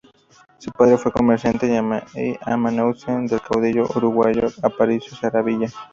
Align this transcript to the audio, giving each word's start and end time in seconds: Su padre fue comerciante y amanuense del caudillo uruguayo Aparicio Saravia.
Su 0.57 0.71
padre 0.71 0.97
fue 0.97 1.11
comerciante 1.11 1.67
y 1.71 2.35
amanuense 2.49 3.11
del 3.11 3.39
caudillo 3.39 3.85
uruguayo 3.95 4.47
Aparicio 4.63 5.15
Saravia. 5.15 5.69